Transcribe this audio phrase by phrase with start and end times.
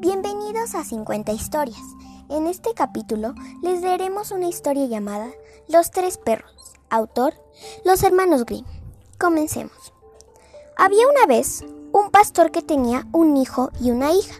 [0.00, 1.82] Bienvenidos a 50 historias.
[2.28, 5.28] En este capítulo les leeremos una historia llamada
[5.66, 6.52] Los tres perros.
[6.88, 7.34] Autor,
[7.84, 8.64] los hermanos Grimm.
[9.18, 9.92] Comencemos.
[10.76, 14.36] Había una vez un pastor que tenía un hijo y una hija.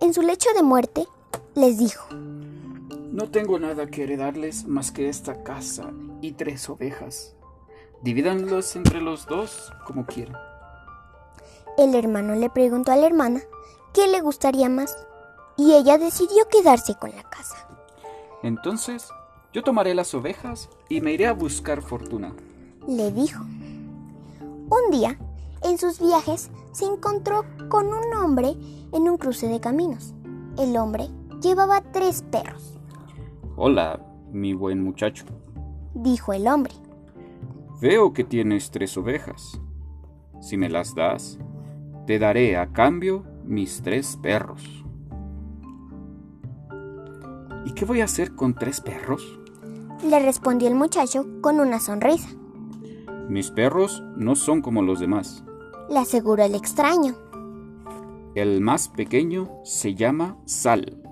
[0.00, 1.06] En su lecho de muerte
[1.54, 7.36] les dijo, No tengo nada que heredarles más que esta casa y tres ovejas.
[8.02, 10.36] Divídanlos entre los dos como quieran.
[11.78, 13.40] El hermano le preguntó a la hermana
[13.92, 14.96] qué le gustaría más
[15.56, 17.68] y ella decidió quedarse con la casa.
[18.42, 19.08] Entonces,
[19.52, 22.34] yo tomaré las ovejas y me iré a buscar fortuna.
[22.86, 23.44] Le dijo.
[24.42, 25.18] Un día,
[25.62, 28.54] en sus viajes, se encontró con un hombre
[28.92, 30.14] en un cruce de caminos.
[30.58, 31.08] El hombre
[31.42, 32.78] llevaba tres perros.
[33.56, 35.24] Hola, mi buen muchacho.
[35.94, 36.72] Dijo el hombre.
[37.80, 39.60] Veo que tienes tres ovejas.
[40.40, 41.38] Si me las das,
[42.06, 44.84] te daré a cambio mis tres perros.
[47.64, 49.38] ¿Y qué voy a hacer con tres perros?
[50.08, 52.28] Le respondió el muchacho con una sonrisa.
[53.28, 55.44] Mis perros no son como los demás.
[55.88, 57.14] Le aseguró el extraño.
[58.34, 61.02] El más pequeño se llama Sal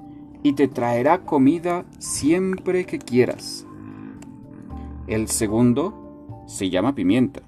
[0.43, 3.67] y te traerá comida siempre que quieras.
[5.07, 7.43] El segundo se llama Pimienta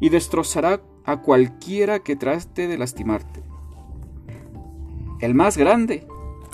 [0.00, 3.45] y destrozará a cualquiera que trate de lastimarte.
[5.20, 6.06] El más grande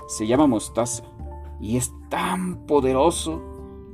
[0.09, 1.05] se llama Mostaza
[1.61, 3.41] y es tan poderoso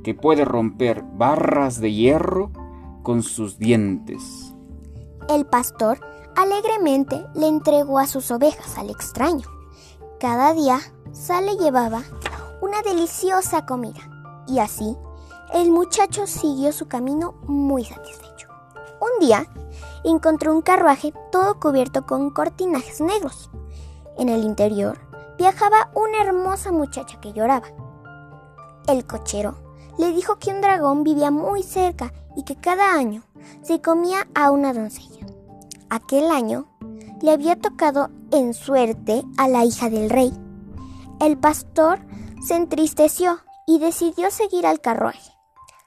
[0.05, 2.51] que puede romper barras de hierro
[3.03, 4.55] con sus dientes.
[5.29, 6.01] El pastor
[6.37, 9.47] alegremente le entregó a sus ovejas al extraño.
[10.19, 10.81] Cada día
[11.13, 12.03] Sale llevaba
[12.61, 14.01] una deliciosa comida
[14.47, 14.97] y así
[15.55, 18.49] el muchacho siguió su camino muy satisfecho.
[19.01, 19.47] Un día
[20.05, 23.51] encontró un carruaje todo cubierto con cortinajes negros.
[24.19, 24.99] En el interior
[25.39, 27.69] viajaba una hermosa muchacha que lloraba.
[28.89, 29.55] El cochero
[29.97, 33.23] le dijo que un dragón vivía muy cerca y que cada año
[33.63, 35.27] se comía a una doncella.
[35.89, 36.67] Aquel año
[37.23, 40.33] le había tocado en suerte a la hija del rey.
[41.21, 42.01] El pastor
[42.47, 45.33] se entristeció y decidió seguir al carruaje.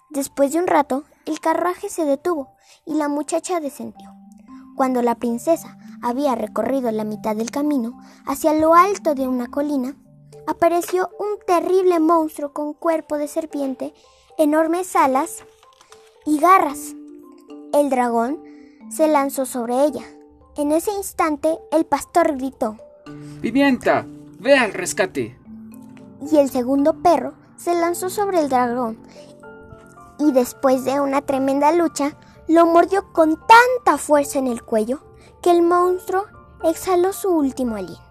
[0.09, 2.53] Después de un rato, el carruaje se detuvo
[2.85, 4.20] y la muchacha descendió.
[4.81, 9.95] Cuando la princesa había recorrido la mitad del camino hacia lo alto de una colina,
[10.47, 13.93] apareció un terrible monstruo con cuerpo de serpiente,
[14.39, 15.43] enormes alas
[16.25, 16.95] y garras.
[17.73, 18.39] El dragón
[18.89, 20.01] se lanzó sobre ella.
[20.57, 22.77] En ese instante el pastor gritó,
[23.39, 24.07] Pimienta,
[24.39, 25.37] ve al rescate.
[26.27, 28.97] Y el segundo perro se lanzó sobre el dragón
[30.17, 32.15] y después de una tremenda lucha
[32.51, 34.99] lo mordió con tanta fuerza en el cuello
[35.41, 36.25] que el monstruo
[36.65, 38.01] exhaló su último aliento.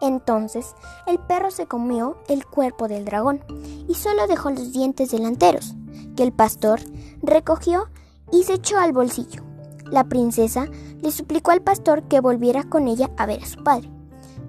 [0.00, 0.76] Entonces
[1.08, 3.42] el perro se comió el cuerpo del dragón
[3.88, 5.74] y solo dejó los dientes delanteros,
[6.14, 6.78] que el pastor
[7.22, 7.88] recogió
[8.30, 9.42] y se echó al bolsillo.
[9.90, 10.68] La princesa
[11.00, 13.90] le suplicó al pastor que volviera con ella a ver a su padre,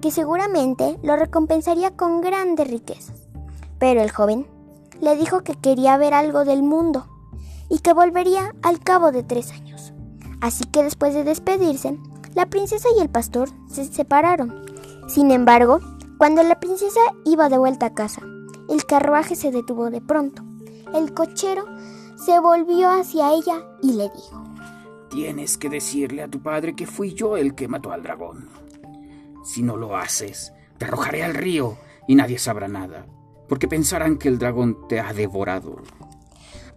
[0.00, 3.16] que seguramente lo recompensaría con grandes riquezas.
[3.80, 4.46] Pero el joven
[5.00, 7.08] le dijo que quería ver algo del mundo
[7.74, 9.92] y que volvería al cabo de tres años.
[10.40, 11.98] Así que después de despedirse,
[12.36, 14.64] la princesa y el pastor se separaron.
[15.08, 15.80] Sin embargo,
[16.16, 18.22] cuando la princesa iba de vuelta a casa,
[18.70, 20.44] el carruaje se detuvo de pronto.
[20.94, 21.64] El cochero
[22.16, 24.44] se volvió hacia ella y le dijo,
[25.10, 28.50] Tienes que decirle a tu padre que fui yo el que mató al dragón.
[29.42, 31.76] Si no lo haces, te arrojaré al río
[32.06, 33.06] y nadie sabrá nada,
[33.48, 35.82] porque pensarán que el dragón te ha devorado.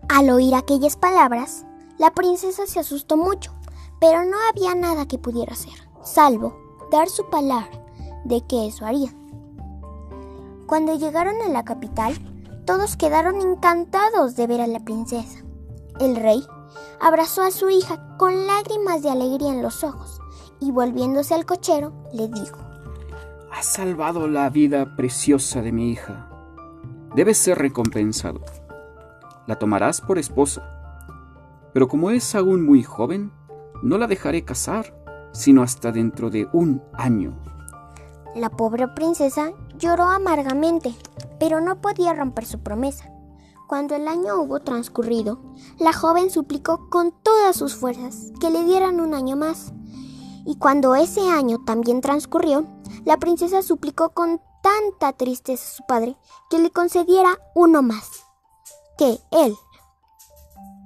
[0.10, 1.66] Al oír aquellas palabras,
[1.98, 3.52] la princesa se asustó mucho,
[4.00, 6.58] pero no había nada que pudiera hacer, salvo
[6.92, 7.84] dar su palabra
[8.24, 9.10] de que eso haría.
[10.66, 12.14] Cuando llegaron a la capital,
[12.66, 15.40] todos quedaron encantados de ver a la princesa.
[16.00, 16.42] El rey
[17.02, 20.20] abrazó a su hija con lágrimas de alegría en los ojos
[20.60, 22.60] y volviéndose al cochero le dijo,
[23.52, 26.30] Has salvado la vida preciosa de mi hija.
[27.16, 28.42] Debes ser recompensado.
[29.48, 30.62] La tomarás por esposa.
[31.74, 33.32] Pero como es aún muy joven,
[33.82, 34.94] no la dejaré casar,
[35.32, 37.36] sino hasta dentro de un año.
[38.36, 40.94] La pobre princesa lloró amargamente,
[41.40, 43.10] pero no podía romper su promesa.
[43.68, 45.40] Cuando el año hubo transcurrido,
[45.80, 49.74] la joven suplicó con todas sus fuerzas que le dieran un año más.
[50.46, 52.66] Y cuando ese año también transcurrió,
[53.06, 56.18] la princesa suplicó con tanta tristeza a su padre
[56.50, 58.27] que le concediera uno más.
[58.98, 59.56] Que él,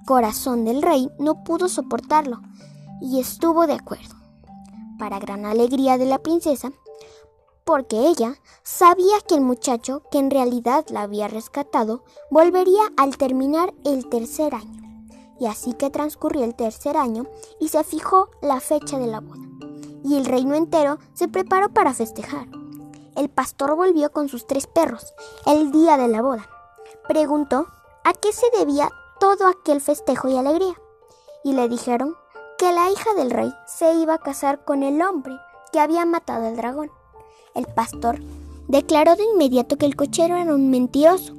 [0.05, 2.41] corazón del rey, no pudo soportarlo
[3.01, 4.15] y estuvo de acuerdo.
[4.99, 6.71] Para gran alegría de la princesa,
[7.63, 13.73] porque ella sabía que el muchacho que en realidad la había rescatado volvería al terminar
[13.85, 14.81] el tercer año.
[15.39, 17.25] Y así que transcurrió el tercer año
[17.59, 19.41] y se fijó la fecha de la boda.
[20.03, 22.47] Y el reino entero se preparó para festejar.
[23.15, 25.13] El pastor volvió con sus tres perros
[25.45, 26.47] el día de la boda.
[27.07, 27.67] Preguntó
[28.03, 28.89] a qué se debía
[29.19, 30.75] todo aquel festejo y alegría.
[31.43, 32.15] Y le dijeron
[32.57, 35.33] que la hija del rey se iba a casar con el hombre
[35.71, 36.91] que había matado al dragón.
[37.55, 38.19] El pastor
[38.67, 41.33] declaró de inmediato que el cochero era un mentiroso,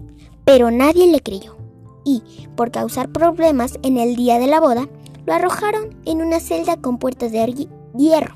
[0.44, 1.56] pero nadie le creyó.
[2.04, 4.88] Y, por causar problemas en el día de la boda,
[5.24, 8.34] lo arrojaron en una celda con puertas de hierro.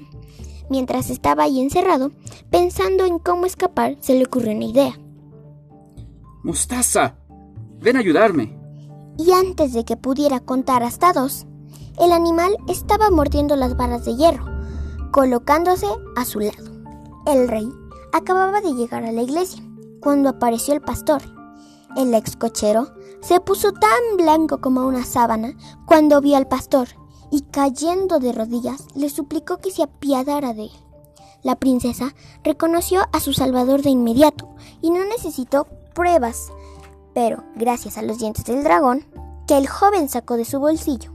[0.68, 2.10] Mientras estaba ahí encerrado,
[2.50, 4.98] pensando en cómo escapar, se le ocurrió una idea.
[6.42, 7.16] Mostaza,
[7.80, 8.58] ven a ayudarme.
[9.18, 11.46] Y antes de que pudiera contar hasta dos,
[11.98, 14.44] el animal estaba mordiendo las varas de hierro,
[15.10, 15.86] colocándose
[16.16, 16.70] a su lado.
[17.26, 17.68] El rey
[18.12, 19.62] acababa de llegar a la iglesia
[20.00, 21.22] cuando apareció el pastor.
[21.96, 25.54] El ex cochero se puso tan blanco como una sábana
[25.86, 26.88] cuando vio al pastor
[27.30, 30.70] y cayendo de rodillas le suplicó que se apiadara de él.
[31.42, 32.14] La princesa
[32.44, 34.48] reconoció a su salvador de inmediato
[34.82, 36.52] y no necesitó pruebas,
[37.16, 39.06] pero gracias a los dientes del dragón
[39.46, 41.12] que el joven sacó de su bolsillo.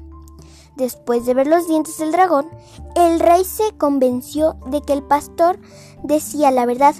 [0.75, 2.50] Después de ver los dientes del dragón,
[2.95, 5.59] el rey se convenció de que el pastor
[6.01, 6.95] decía la verdad.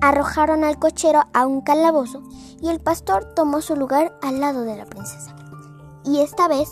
[0.00, 2.22] Arrojaron al cochero a un calabozo
[2.62, 5.36] y el pastor tomó su lugar al lado de la princesa.
[6.06, 6.70] Y esta vez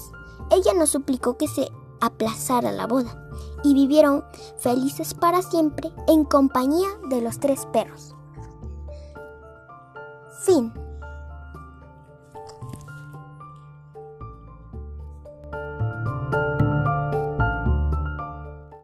[0.50, 1.68] ella no suplicó que se
[2.00, 3.28] aplazara la boda
[3.62, 4.24] y vivieron
[4.56, 8.14] felices para siempre en compañía de los tres perros.
[10.46, 10.72] Fin.